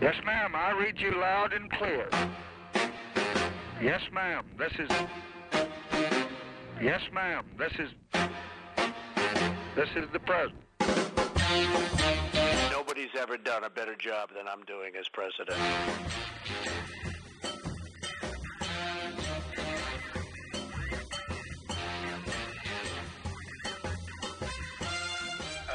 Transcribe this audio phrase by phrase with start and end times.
[0.00, 0.54] Yes, ma'am.
[0.54, 2.08] I read you loud and clear.
[3.80, 4.44] Yes, ma'am.
[4.58, 4.90] This is.
[6.82, 7.44] Yes, ma'am.
[7.58, 7.90] This is.
[9.74, 10.60] This is the president.
[12.70, 15.58] Nobody's ever done a better job than I'm doing as president.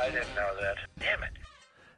[0.01, 0.77] I didn't know that.
[0.99, 1.38] Damn it.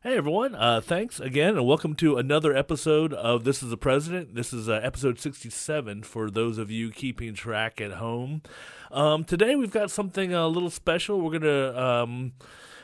[0.04, 4.33] Hey everyone, uh, thanks again, and welcome to another episode of This is the President.
[4.33, 8.41] This is uh, episode 67 for those of you keeping track at home.
[8.89, 11.21] Um, today we've got something a little special.
[11.21, 11.79] We're going to.
[11.79, 12.32] Um,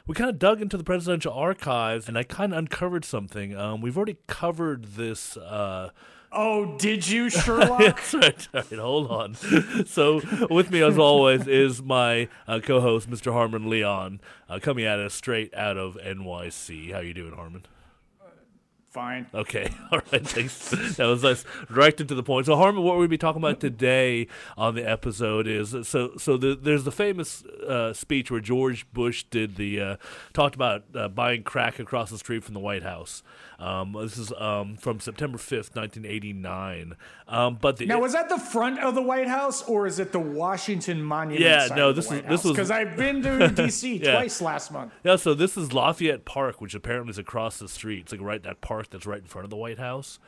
[0.05, 3.57] we kind of dug into the presidential archives, and I kind of uncovered something.
[3.57, 5.37] Um, we've already covered this.
[5.37, 5.89] Uh,
[6.39, 7.79] Oh, did you, Sherlock?
[7.79, 8.47] That's right.
[8.75, 9.33] Hold on.
[9.85, 13.33] So, with me as always is my uh, co-host, Mr.
[13.33, 16.93] Harmon Leon, uh, coming at us straight out of NYC.
[16.93, 17.65] How you doing, Harmon?
[18.97, 19.27] Fine.
[19.31, 20.27] Okay, all right.
[20.27, 20.69] Thanks.
[20.97, 22.47] That was us directed to the point.
[22.47, 24.25] So, Harmon, what we're going to be talking about today
[24.57, 26.17] on the episode is so.
[26.17, 29.95] So the, there's the famous uh, speech where George Bush did the uh,
[30.33, 33.21] talked about uh, buying crack across the street from the White House.
[33.59, 36.95] Um, this is um, from September 5th, 1989.
[37.27, 40.11] Um, but the Now, was that the front of the White House or is it
[40.11, 41.41] the Washington Monument?
[41.41, 43.97] Yeah, no, this is- this was- because I've been to D.C.
[43.97, 44.13] Yeah.
[44.13, 44.93] twice last month.
[45.03, 48.01] Yeah, so this is Lafayette Park, which apparently is across the street.
[48.01, 50.19] It's like right that park that's right in front of the White House.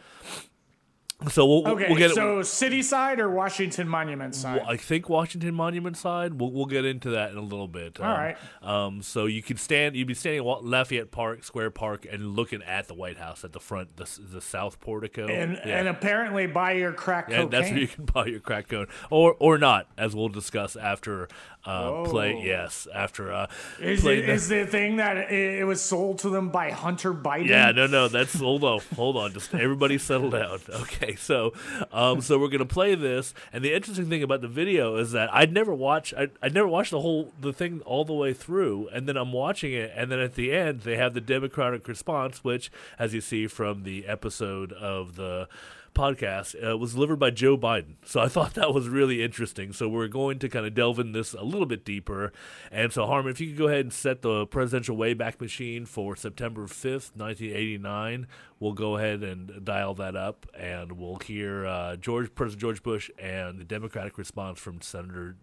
[1.28, 4.62] So we'll, Okay, we'll get so city side or Washington Monument side?
[4.66, 6.40] I think Washington Monument side.
[6.40, 8.00] We'll we'll get into that in a little bit.
[8.00, 8.38] All um, right.
[8.62, 9.98] Um, so you could stand.
[9.98, 13.52] You'd be standing at Lafayette Park, Square Park, and looking at the White House at
[13.52, 15.28] the front, the the south portico.
[15.28, 15.80] and yeah.
[15.80, 17.50] and apparently buy your crack Yeah, cocaine.
[17.50, 21.28] that's where you can buy your crack cone, or or not, as we'll discuss after
[21.70, 22.42] uh, play.
[22.44, 23.48] Yes, after uh,
[23.80, 27.14] is, it, the- is the thing that it, it was sold to them by Hunter
[27.14, 27.48] Biden?
[27.48, 30.60] Yeah, no, no, that's hold on, hold on, just everybody settle down.
[30.80, 31.54] Okay, so,
[31.92, 35.34] um, so we're gonna play this, and the interesting thing about the video is that
[35.34, 38.88] I'd never watched, I I'd never watched the whole the thing all the way through,
[38.94, 42.44] and then I'm watching it, and then at the end they have the Democratic response,
[42.44, 45.48] which, as you see from the episode of the
[45.94, 47.96] podcast uh, was delivered by Joe Biden.
[48.06, 49.74] So I thought that was really interesting.
[49.74, 52.32] So we're going to kind of delve in this a little bit deeper.
[52.72, 56.16] And so Harmon, if you could go ahead and set the presidential wayback machine for
[56.16, 58.28] September 5th, 1989,
[58.60, 63.10] we'll go ahead and dial that up and we'll hear uh, George President George Bush
[63.20, 65.38] and the Democratic response from Senator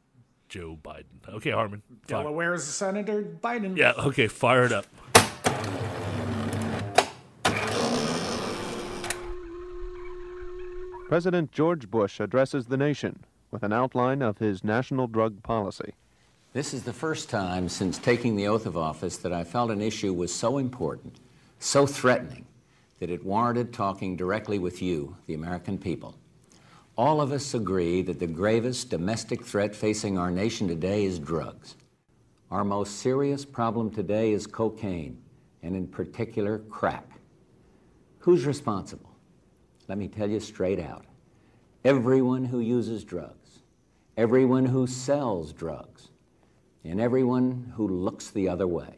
[0.49, 1.05] Joe Biden.
[1.29, 1.83] Okay, Harmon.
[2.07, 3.77] fire- Delaware's Senator Biden.
[3.77, 4.87] Yeah, okay, fire it up.
[11.09, 13.21] President George Bush addresses the nation
[13.53, 15.95] with an outline of his national drug policy.
[16.53, 19.81] This is the first time since taking the oath of office that I felt an
[19.81, 21.21] issue was so important,
[21.61, 22.45] so threatening,
[22.99, 26.17] that it warranted talking directly with you, the American people.
[26.99, 31.77] All of us agree that the gravest domestic threat facing our nation today is drugs.
[32.51, 35.23] Our most serious problem today is cocaine,
[35.63, 37.09] and in particular, crack.
[38.19, 39.16] Who's responsible?
[39.89, 41.05] Let me tell you straight out
[41.85, 43.61] everyone who uses drugs,
[44.17, 46.09] everyone who sells drugs,
[46.85, 48.95] and everyone who looks the other way.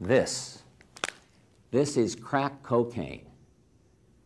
[0.00, 0.62] This,
[1.70, 3.26] this is crack cocaine,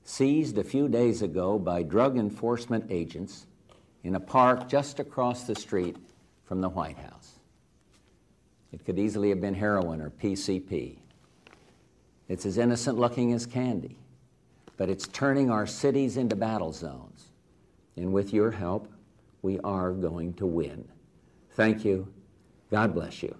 [0.02, 3.46] seized a few days ago by drug enforcement agents
[4.02, 5.96] in a park just across the street
[6.44, 7.38] from the White House.
[8.72, 10.96] It could easily have been heroin or PCP.
[12.28, 13.96] It's as innocent looking as candy,
[14.78, 17.32] but it's turning our cities into battle zones.
[17.96, 18.90] And with your help,
[19.42, 20.88] we are going to win.
[21.50, 22.08] Thank you.
[22.70, 23.36] God bless you.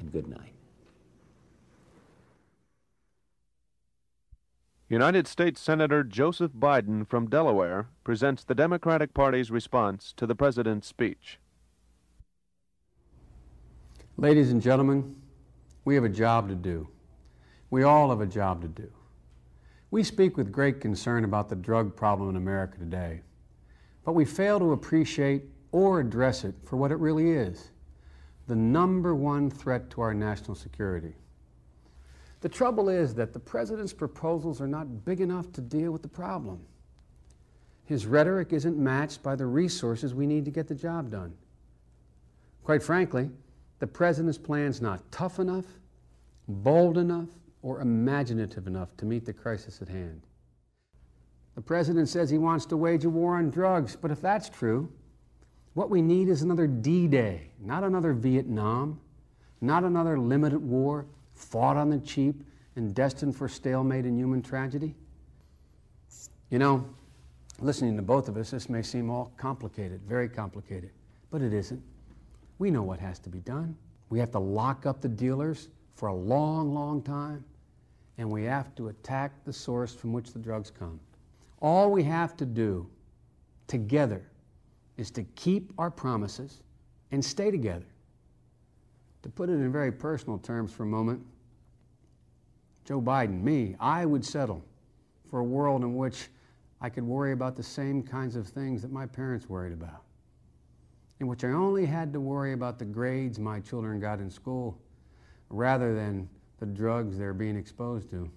[0.00, 0.52] And good night.
[4.88, 10.86] United States Senator Joseph Biden from Delaware presents the Democratic Party's response to the president's
[10.86, 11.38] speech.
[14.16, 15.16] Ladies and gentlemen,
[15.84, 16.88] we have a job to do.
[17.68, 18.90] We all have a job to do.
[19.96, 23.22] We speak with great concern about the drug problem in America today,
[24.04, 27.70] but we fail to appreciate or address it for what it really is
[28.46, 31.14] the number one threat to our national security.
[32.42, 36.08] The trouble is that the President's proposals are not big enough to deal with the
[36.08, 36.60] problem.
[37.86, 41.32] His rhetoric isn't matched by the resources we need to get the job done.
[42.64, 43.30] Quite frankly,
[43.78, 45.64] the President's plan's not tough enough,
[46.46, 47.30] bold enough,
[47.66, 50.22] or imaginative enough to meet the crisis at hand.
[51.56, 54.88] The President says he wants to wage a war on drugs, but if that's true,
[55.74, 59.00] what we need is another D Day, not another Vietnam,
[59.60, 62.44] not another limited war fought on the cheap
[62.76, 64.94] and destined for stalemate and human tragedy?
[66.50, 66.88] You know,
[67.58, 70.90] listening to both of us, this may seem all complicated, very complicated,
[71.32, 71.82] but it isn't.
[72.60, 73.76] We know what has to be done.
[74.08, 77.44] We have to lock up the dealers for a long, long time,
[78.18, 80.98] and we have to attack the source from which the drugs come.
[81.60, 82.88] All we have to do
[83.66, 84.22] together
[84.96, 86.62] is to keep our promises
[87.12, 87.86] and stay together.
[89.22, 91.20] To put it in very personal terms for a moment,
[92.84, 94.62] Joe Biden, me, I would settle
[95.28, 96.28] for a world in which
[96.80, 100.02] I could worry about the same kinds of things that my parents worried about,
[101.20, 104.78] in which I only had to worry about the grades my children got in school
[105.48, 106.28] rather than
[106.58, 108.30] the drugs they're being exposed to.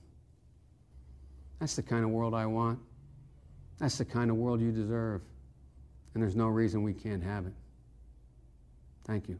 [1.59, 2.79] That's the kind of world I want.
[3.79, 5.21] That's the kind of world you deserve.
[6.13, 7.53] And there's no reason we can't have it.
[9.05, 9.39] Thank you.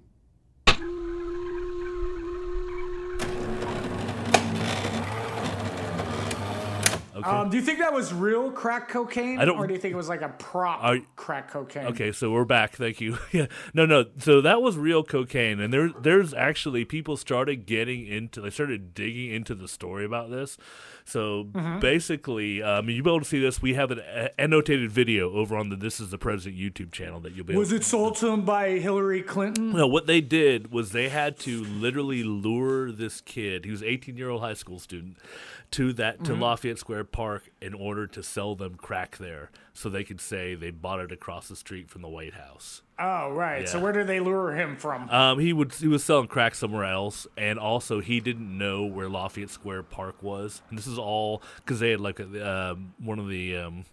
[7.19, 7.30] Okay.
[7.30, 9.94] Um, do you think that was real crack cocaine, I don't- or do you think
[9.94, 11.88] it was like a prop Are- crack cocaine?
[11.88, 12.75] Okay, so we're back.
[12.75, 13.18] Thank you.
[13.31, 14.06] yeah, no, no.
[14.19, 18.42] So that was real cocaine, and there, there's actually people started getting into.
[18.42, 20.57] They started digging into the story about this.
[21.09, 21.79] So Mm-hmm.
[21.79, 23.61] basically, um, you'll be able to see this.
[23.61, 24.01] We have an
[24.38, 27.56] annotated video over on the "This Is the President" YouTube channel that you'll be.
[27.56, 29.71] Was it sold to him by Hillary Clinton?
[29.71, 33.88] No, what they did was they had to literally lure this kid, he was an
[33.88, 35.17] 18 year old high school student,
[35.71, 40.03] to that to Lafayette Square Park in order to sell them crack there, so they
[40.03, 42.81] could say they bought it across the street from the White House.
[43.00, 43.68] Oh, right.
[43.68, 45.10] So where did they lure him from?
[45.10, 49.07] Um, he would he was selling crack somewhere else, and also he didn't know where
[49.07, 50.62] Lafayette Square Park was.
[50.69, 53.86] And this is all because they had like a, um, one of the um,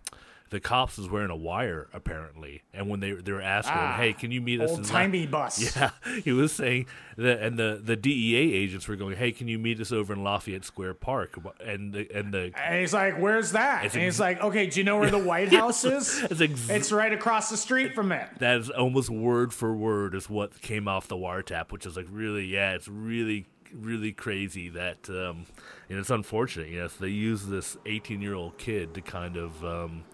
[0.51, 3.97] the cops was wearing a wire apparently, and when they they were asking, him, Ah,
[3.97, 5.77] "Hey, can you meet us?" in Old La-" timey bus.
[5.77, 5.91] Yeah,
[6.23, 9.81] he was saying that, and the the DEA agents were going, "Hey, can you meet
[9.81, 13.83] us over in Lafayette Square Park?" And the and the And he's like, "Where's that?"
[13.95, 16.23] And he's like, "Okay, do you know where the White House is?
[16.31, 20.15] It's ex- it's right across the street from it." that is almost word for word
[20.15, 24.69] is what came off the wiretap, which is like really, yeah, it's really, really crazy
[24.71, 25.47] that, um,
[25.89, 26.71] and it's unfortunate.
[26.71, 30.05] Yes, they use this 18 year old kid to kind of um,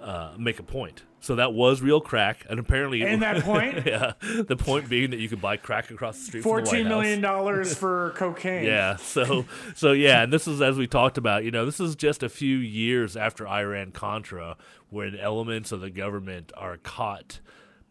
[0.00, 1.04] uh, make a point.
[1.20, 5.18] So that was real crack, and apparently, And that point, yeah, the point being that
[5.20, 6.40] you could buy crack across the street.
[6.40, 6.90] the fourteen House.
[6.90, 8.64] million dollars for cocaine.
[8.66, 8.96] Yeah.
[8.96, 11.44] So so yeah, and this is as we talked about.
[11.44, 14.58] You know, this is just a few years after Iran Contra,
[14.90, 17.40] when elements of the government are caught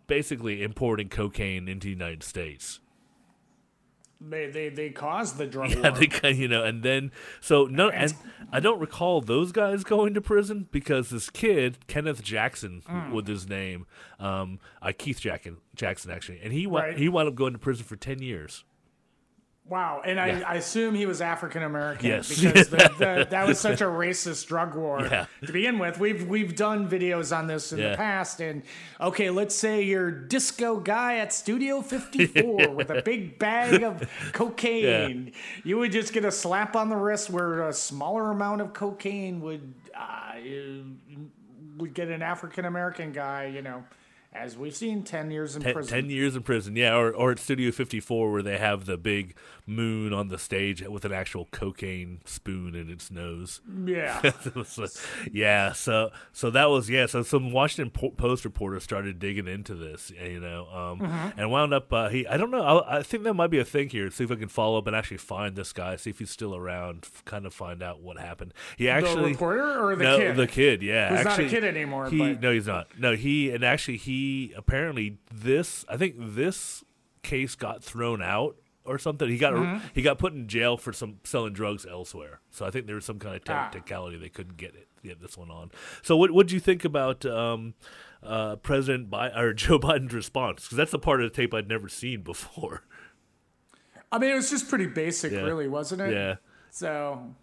[0.05, 2.79] basically importing cocaine into the United States.
[4.29, 5.99] They they they caused the drug Yeah, war.
[5.99, 7.11] they you know, and then
[7.41, 8.13] so no, and
[8.51, 13.11] I don't recall those guys going to prison because this kid Kenneth Jackson Mm.
[13.11, 13.85] with his name,
[14.19, 16.97] um, uh, Keith Jackson Jackson actually, and he went Right.
[16.97, 18.63] he wound up going to prison for ten years.
[19.65, 22.27] Wow, and I, I assume he was African American Yes.
[22.27, 25.25] because the, the, that was such a racist drug war Yeah.
[25.45, 25.99] to begin with.
[25.99, 27.91] We've we've done videos on this in Yeah.
[27.91, 28.63] the past, and
[28.99, 35.31] okay, let's say you're disco guy at Studio 54 with a big bag of cocaine.
[35.63, 39.39] You would just get a slap on the wrist where a smaller amount of cocaine
[39.41, 40.33] would uh,
[41.77, 43.83] would get an African American guy, you know.
[44.33, 46.01] As we've seen, ten years in Ten, prison.
[46.03, 49.35] 10 years in prison, yeah, or, or at Studio 54 where they have the big
[49.65, 53.61] moon on the stage with an actual cocaine spoon in its nose.
[53.85, 54.31] Yeah.
[54.65, 54.87] So,
[55.31, 57.05] yeah, so so that was yeah.
[57.05, 61.39] So some Washington Post reporters started digging into this, you know, um, Mm-hmm.
[61.39, 61.91] and wound up.
[61.93, 62.63] Uh, he I don't know.
[62.63, 64.09] I, I think that might be a thing here.
[64.09, 65.95] See if I can follow up and actually find this guy.
[65.97, 67.01] See if he's still around.
[67.03, 68.53] f- Kind of find out what happened.
[68.77, 70.35] He actually reporter or the no, kid?
[70.37, 70.81] the kid.
[70.81, 72.87] Yeah, Who's not a kid anymore, He, but- no, he's not.
[72.97, 75.85] No, he and actually he apparently this.
[75.89, 76.83] I think this
[77.23, 79.29] case got thrown out or something.
[79.29, 79.87] He got Mm-hmm.
[79.93, 82.39] he got put in jail for some selling drugs elsewhere.
[82.51, 83.69] So I think there was some kind of Ah.
[83.69, 85.71] technicality they couldn't get it get this one on.
[86.01, 87.73] So what what do you think about um,
[88.21, 90.63] uh, President Biden or Joe Biden's response?
[90.63, 92.83] Because that's the part of the tape I'd never seen before.
[94.11, 95.41] I mean, it was just pretty basic, Yeah.
[95.41, 96.13] really, wasn't it?
[96.13, 96.35] Yeah.
[96.69, 97.35] So,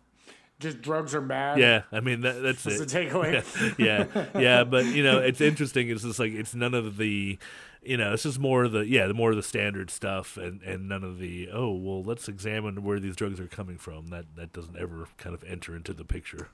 [0.60, 1.58] just drugs are bad.
[1.58, 2.88] Yeah, I mean that, that's That's it.
[2.88, 3.78] the takeaway.
[3.78, 5.88] yeah, yeah, but you know, it's interesting.
[5.88, 7.38] It's just like it's none of the,
[7.82, 10.62] you know, it's just more of the yeah, the more of the standard stuff, and
[10.62, 14.08] and none of the oh well, let's examine where these drugs are coming from.
[14.08, 16.48] That that doesn't ever kind of enter into the picture.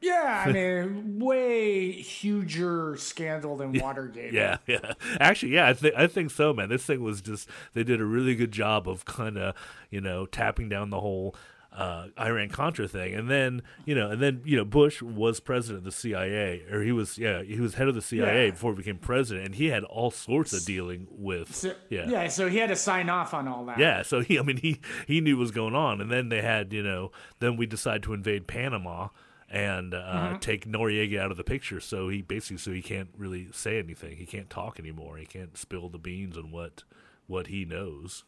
[0.00, 4.32] Yeah, I mean, way huger scandal than Watergate.
[4.32, 4.92] Yeah, yeah.
[5.20, 6.68] Actually, yeah, I think I think so, man.
[6.68, 9.54] This thing was just they did a really good job of kind of
[9.90, 11.34] you know tapping down the whole
[11.76, 15.78] uh, Iran Contra thing, and then you know, and then you know, Bush was president
[15.78, 18.50] of the CIA, or he was yeah, he was head of the CIA Yeah.
[18.52, 22.08] before he became president, and he had all sorts of dealing with So, yeah.
[22.08, 23.78] yeah, so he had to sign off on all that.
[23.78, 26.40] Yeah, so he, I mean, he he knew what was going on, and then they
[26.42, 29.08] had, you know, then we decided to invade Panama
[29.50, 30.36] and uh, Mm-hmm.
[30.38, 31.78] take Noriega out of the picture.
[31.78, 34.16] So he basically, so he can't really say anything.
[34.16, 35.18] He can't talk anymore.
[35.18, 36.82] He can't spill the beans on what
[37.28, 38.24] what he knows.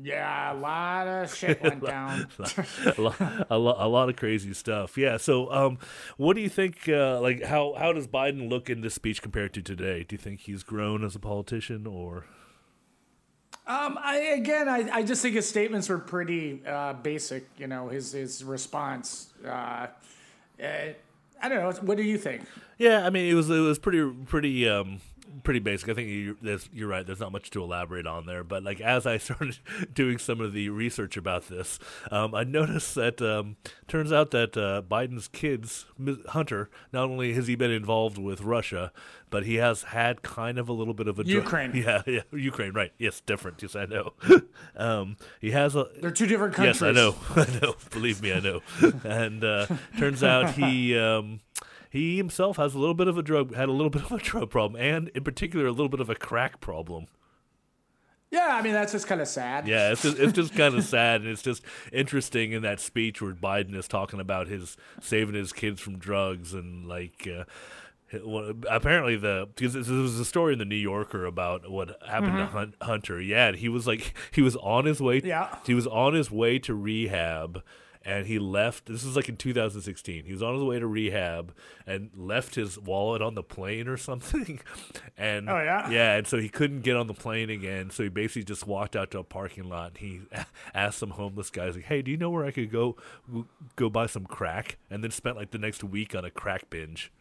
[0.00, 2.28] Yeah, a lot of shit went down.
[2.38, 3.16] a, lot,
[3.50, 4.96] a, lot, a lot of crazy stuff.
[4.96, 5.16] Yeah.
[5.16, 5.78] So, um,
[6.16, 6.88] what do you think?
[6.88, 10.04] Uh, like, how how does Biden look in this speech compared to today?
[10.08, 12.24] Do you think he's grown as a politician, or
[13.66, 17.48] Um, I again, I, I just think his statements were pretty uh, basic.
[17.58, 19.32] You know, his his response.
[19.44, 19.48] Uh,
[20.62, 20.66] uh,
[21.42, 21.72] I don't know.
[21.86, 22.42] What do you think?
[22.78, 25.00] Yeah, I mean, it was it was pretty pretty um
[25.42, 25.88] pretty basic.
[25.88, 27.06] I think you, there's, you're right.
[27.06, 28.44] There's not much to elaborate on there.
[28.44, 29.58] But like as I started
[29.92, 31.78] doing some of the research about this,
[32.10, 33.56] um, I noticed that um,
[33.88, 35.86] turns out that uh, Biden's kids,
[36.28, 38.92] Hunter, not only has he been involved with Russia,
[39.30, 41.72] but he has had kind of a little bit of a dr- Ukraine.
[41.74, 42.72] yeah, yeah, Ukraine.
[42.72, 42.92] Right?
[42.98, 43.62] Yes, different.
[43.62, 44.12] Yes, I know.
[44.76, 46.80] um, he has a They're two different countries.
[46.80, 47.14] Yes, I know.
[47.36, 47.74] I know.
[47.90, 48.60] Believe me, I know.
[49.04, 49.66] and uh,
[49.98, 51.40] turns out he um,
[51.90, 54.18] he himself has a little bit of a drug had a little bit of a
[54.18, 57.06] drug problem, and in particular a little bit of a crack problem.
[58.30, 59.66] Yeah, I mean that's just kind of sad.
[59.66, 63.20] Yeah, it's just, it's just kind of sad, and it's just interesting in that speech
[63.20, 67.28] where Biden is talking about his saving his kids from drugs and like.
[67.28, 67.44] Uh,
[68.24, 72.38] well, apparently the because this was a story in the New Yorker about what happened
[72.38, 73.20] to Hun- Hunter.
[73.20, 75.20] Yeah, and he was like he was on his way.
[75.24, 75.56] Yeah.
[75.64, 77.62] he was on his way to rehab,
[78.04, 78.86] and he left.
[78.86, 80.24] This is like in 2016.
[80.24, 81.54] He was on his way to rehab
[81.86, 84.60] and left his wallet on the plane or something.
[85.18, 85.90] And Oh, yeah?
[85.90, 87.90] yeah, and so he couldn't get on the plane again.
[87.90, 89.88] So he basically just walked out to a parking lot.
[89.88, 90.20] And he
[90.74, 92.96] asked some homeless guys like, "Hey, do you know where I could go
[93.76, 97.12] go buy some crack?" And then spent like the next week on a crack binge.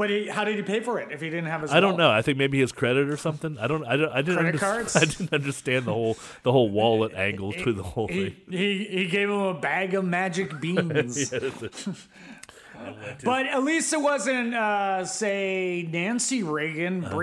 [0.00, 1.70] But he, how did he pay for it if he didn't have his?
[1.70, 1.98] I don't wallet?
[1.98, 2.10] know.
[2.10, 3.58] I think maybe his credit or something.
[3.58, 3.84] I don't.
[3.84, 4.10] I don't.
[4.12, 4.40] I didn't.
[4.40, 4.96] Credit cards?
[5.02, 8.36] I didn't understand the whole the whole wallet angle to the whole He, thing.
[8.48, 11.32] he he gave him a bag of magic beans.
[13.24, 17.16] But at least it wasn't, uh, say, Nancy Reagan Uh-huh.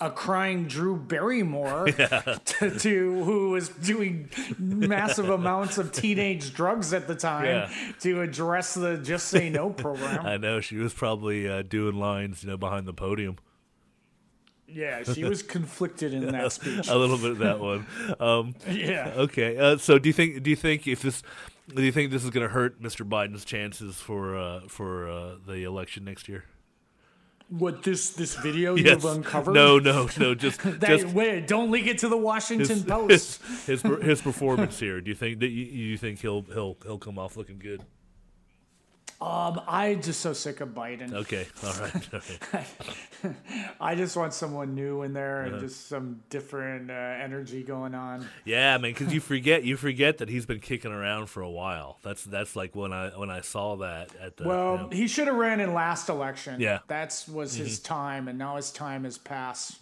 [0.00, 7.06] A crying Drew Barrymore to, to who was doing massive amounts of teenage drugs at
[7.06, 7.70] the time Yeah.
[8.00, 10.26] to address the Just Say No program.
[10.26, 13.36] I know she was probably uh, doing lines, you know, behind the podium.
[14.66, 16.88] yeah, she was conflicted in that speech.
[16.88, 17.86] A little bit of that one.
[18.18, 19.12] Um, Yeah.
[19.16, 19.56] okay.
[19.56, 20.42] Uh, so do you think?
[20.42, 21.22] Do you think if this?
[21.74, 23.08] Do you think this is going to hurt Mr.
[23.08, 26.44] Biden's chances for uh, for uh, the election next year?
[27.50, 29.02] What this this video Yes.
[29.02, 29.54] you've uncovered?
[29.54, 30.34] No, no, no.
[30.34, 33.42] Just That, just wait, don't leak it to the Washington his, Post.
[33.66, 35.00] his, his his performance here.
[35.00, 37.82] Do you think that you, you think he'll he'll he'll come off looking good?
[39.20, 41.12] Um, I'm just so sick of Biden.
[41.14, 41.46] Okay.
[41.64, 42.14] All right.
[42.14, 42.20] All
[42.52, 43.36] right.
[43.80, 45.54] I just want someone new in there Uh-huh.
[45.56, 48.26] and just some different uh, energy going on.
[48.44, 51.48] Yeah, I mean, because you forget you forget that he's been kicking around for a
[51.50, 51.98] while.
[52.02, 55.06] That's that's like when I when I saw that at the Well, you know- he
[55.06, 56.60] should have ran in last election.
[56.60, 56.76] Yeah.
[56.78, 56.84] Mm-hmm.
[56.88, 59.78] That's was his time, and now his time has passed.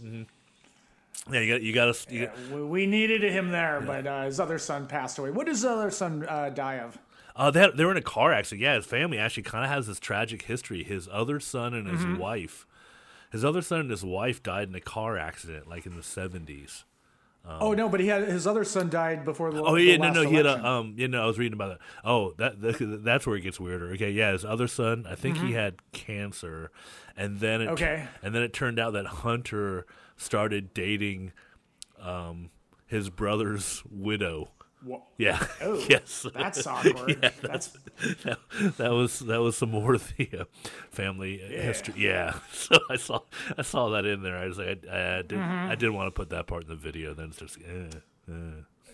[1.33, 4.39] yeah you got you got to got, We, we needed him there, but uh, his
[4.39, 5.31] other son passed away.
[5.31, 6.97] What does his other son uh, die of?
[7.37, 8.63] Uh, they had, they were in a car accident.
[8.63, 10.83] Yeah, his family actually kind of has this tragic history.
[10.85, 12.19] His other son and his Mm-hmm.
[12.19, 12.67] wife,
[13.31, 16.85] his other son and his wife died in a car accident like in the seventies.
[17.45, 19.63] oh no, but he had his other son died before the.
[19.63, 21.55] Oh the yeah, no, last no, he had a um, you know, I was reading
[21.55, 21.87] about that.
[22.05, 23.91] Oh, that, that that's where it gets weirder.
[23.93, 26.71] Okay, yeah, his other son, I think he had cancer,
[27.17, 27.73] and then it, Mm-hmm.
[27.75, 28.05] Okay.
[28.23, 29.87] and then it turned out that Hunter
[30.17, 31.33] started dating,
[32.01, 32.51] um,
[32.87, 34.51] his brother's widow.
[34.85, 37.19] Wha- Yeah, Oh, yes, That's awkward.
[37.23, 37.69] Yeah, that's
[38.25, 38.39] that,
[38.79, 40.45] that was that was some more of the uh,
[40.91, 41.95] family history.
[41.99, 43.21] Yeah, so I saw
[43.57, 44.37] I saw that in there.
[44.37, 45.71] I was like, I, I, did, Mm-hmm.
[45.71, 47.15] I didn't want to put that part in the video.
[47.15, 47.97] Then it's just, eh,
[48.29, 48.33] eh.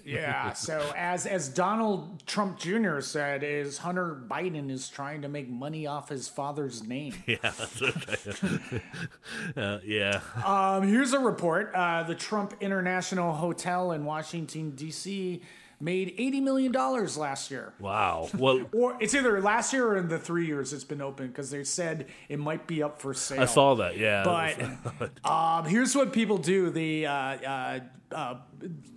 [0.05, 0.55] Yeah.
[0.55, 3.01] So as as Donald Trump Jr.
[3.01, 7.13] said, is Hunter Biden is trying to make money off his father's name.
[7.27, 7.53] yeah,
[9.57, 10.21] uh, yeah.
[10.45, 15.43] Um, here's a report: uh, the Trump International Hotel in Washington D.C.
[15.81, 17.73] made eighty million dollars last year.
[17.79, 18.29] Wow.
[18.37, 21.51] Well, Or it's either last year or in the three years it's been open because
[21.51, 23.41] they said it might be up for sale.
[23.41, 23.97] I saw that.
[23.97, 24.25] Yeah.
[24.25, 27.81] But um, here's what people do: the uh, uh,
[28.13, 28.35] uh,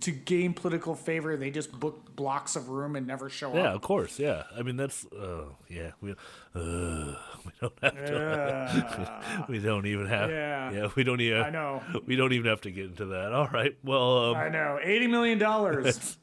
[0.00, 3.64] to gain political favor, they just book blocks of room and never show Yeah, up.
[3.64, 4.18] Yeah, of course.
[4.18, 5.92] Yeah, I mean that's uh, yeah.
[6.00, 6.14] We uh,
[7.44, 9.44] we don't have to.
[9.48, 10.30] we don't even have.
[10.30, 10.88] Yeah.
[10.94, 11.42] we don't even.
[11.42, 11.82] I know.
[12.06, 13.32] We don't even have to get into that.
[13.32, 13.76] All right.
[13.84, 16.16] Well, um, I know, eighty million dollars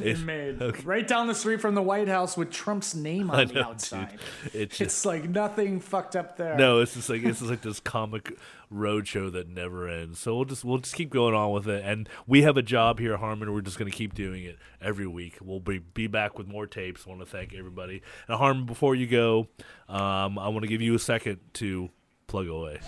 [0.00, 3.44] it- made right down the street from the White House with Trump's name on I
[3.46, 4.18] the outside.
[4.44, 4.54] dude.
[4.54, 6.56] It just It's like nothing fucked up there.
[6.56, 6.80] no.
[6.80, 8.32] It's just like it's just like this comic
[8.70, 10.18] road show that never ends.
[10.20, 12.98] So we'll just we'll just keep going on with it, and we have a job
[13.00, 13.52] here, Harmon.
[13.52, 15.38] We're just going to keep doing it every week.
[15.42, 17.06] We'll be be back with more tapes.
[17.06, 18.02] want to thank everybody.
[18.28, 19.48] And Harmon, before you go,
[19.88, 21.88] um, I want to give you a second to
[22.28, 22.80] plug away.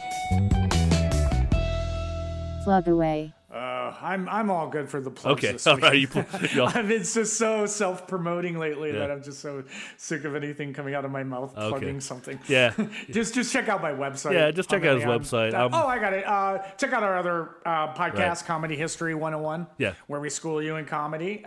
[2.65, 3.33] Plug away.
[3.53, 5.83] Uh, I'm I'm all good for the plugs Okay, this week.
[5.83, 5.99] right.
[5.99, 9.01] You, pl- you I've been just so self promoting lately Yeah.
[9.01, 9.65] that I'm just so
[9.99, 11.69] sick of anything coming out of my mouth Okay.
[11.69, 12.39] plugging something.
[12.49, 12.73] Yeah.
[13.11, 14.33] just just check out my website.
[14.35, 15.55] Yeah, just check out his Already on- website.
[15.55, 16.27] uh, Um, oh, I got it.
[16.27, 18.45] Uh, check out our other uh, podcast, Right.
[18.47, 19.67] Comedy History 101.
[19.77, 19.93] Yeah.
[20.07, 21.45] Where we school you in comedy.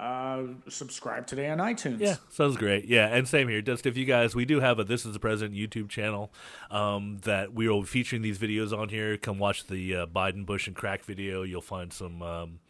[0.00, 2.00] Uh, subscribe today on iTunes.
[2.00, 2.86] Yeah, sounds great.
[2.86, 3.60] Yeah, and same here.
[3.60, 6.32] Just if you guys, we do have a This Is the President YouTube channel
[6.70, 9.18] um, that we are featuring these videos on here.
[9.18, 11.42] Come watch the uh, Biden, Bush, and Crack video.
[11.42, 12.60] You'll find some um,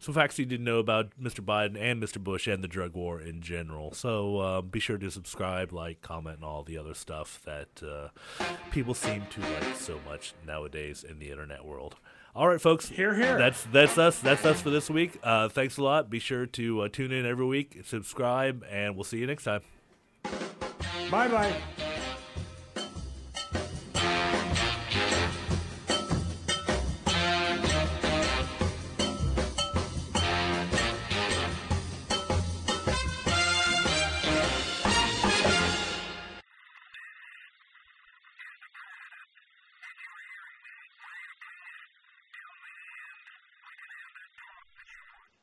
[0.00, 1.42] some facts you didn't know about Mr.
[1.42, 2.22] Biden and Mr.
[2.22, 3.94] Bush and the drug war in general.
[3.94, 8.08] So uh, be sure to subscribe, like, comment, and all the other stuff that uh,
[8.70, 11.96] people seem to like so much nowadays in the internet world.
[12.36, 12.90] All right, folks.
[12.90, 13.38] Here, here.
[13.38, 14.18] That's that's us.
[14.18, 15.18] That's us for this week.
[15.22, 16.10] Uh, thanks a lot.
[16.10, 19.62] Be sure to uh, tune in every week, subscribe, and we'll see you next time.
[21.10, 21.56] Bye bye.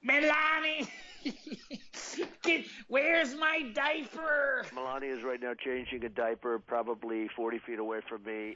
[0.03, 0.87] Melanie!
[2.43, 4.65] Get, where's my diaper?
[4.75, 8.53] Melania is right now changing a diaper, probably 40 feet away from me.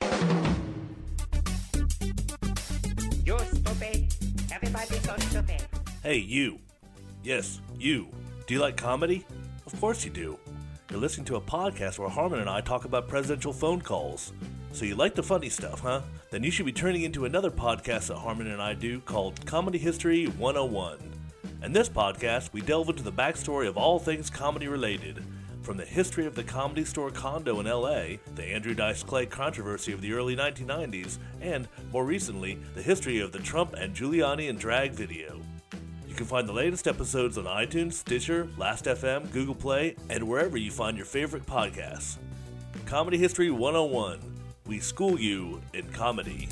[3.23, 4.13] You're stupid.
[4.51, 5.63] Everybody's so stupid.
[6.03, 6.59] Hey, you.
[7.23, 8.09] Yes, you.
[8.45, 9.25] Do you like comedy?
[9.65, 10.37] Of course you do.
[10.91, 14.33] You're listening to a podcast where Harmon and I talk about presidential phone calls.
[14.73, 16.01] So you like the funny stuff, huh?
[16.29, 19.77] Then you should be turning into another podcast that Harmon and I do called Comedy
[19.77, 21.16] History 101.
[21.63, 25.23] In this podcast, we delve into the backstory of all things comedy related.
[25.63, 29.91] From the history of the comedy store condo in LA, the Andrew Dice Clay controversy
[29.91, 34.59] of the early 1990s, and, more recently, the history of the Trump and Giuliani and
[34.59, 35.41] drag video.
[36.07, 40.69] You can find the latest episodes on iTunes, Stitcher, Last.fm, Google Play, and wherever you
[40.69, 42.17] find your favorite podcasts.
[42.85, 44.19] Comedy History 101.
[44.67, 46.49] We school you in comedy.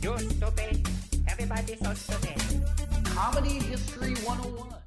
[0.00, 0.88] You're stupid.
[1.26, 2.43] Everybody's so stupid.
[3.14, 4.83] Comedy History 101.